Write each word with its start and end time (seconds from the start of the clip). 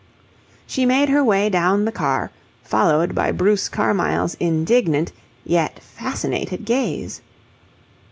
She 0.65 0.83
made 0.87 1.09
her 1.09 1.23
way 1.23 1.47
down 1.47 1.85
the 1.85 1.91
car, 1.91 2.31
followed 2.63 3.13
by 3.13 3.31
Bruce 3.31 3.69
Carmyle's 3.69 4.33
indignant, 4.39 5.11
yet 5.43 5.79
fascinated, 5.79 6.65
gaze. 6.65 7.21